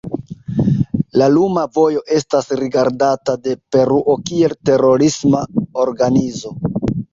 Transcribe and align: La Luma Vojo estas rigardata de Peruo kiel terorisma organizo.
La 1.21 1.27
Luma 1.33 1.65
Vojo 1.75 2.01
estas 2.21 2.49
rigardata 2.63 3.37
de 3.45 3.55
Peruo 3.77 4.17
kiel 4.33 4.59
terorisma 4.73 5.45
organizo. 5.87 6.57